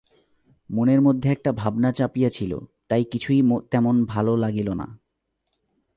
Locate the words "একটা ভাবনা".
1.31-1.91